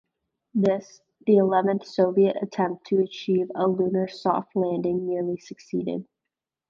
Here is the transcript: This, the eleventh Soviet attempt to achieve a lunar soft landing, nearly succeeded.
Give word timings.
This, 0.55 0.99
the 1.27 1.37
eleventh 1.37 1.85
Soviet 1.85 2.35
attempt 2.41 2.87
to 2.87 3.03
achieve 3.03 3.51
a 3.53 3.67
lunar 3.67 4.07
soft 4.07 4.55
landing, 4.55 5.05
nearly 5.05 5.37
succeeded. 5.37 6.05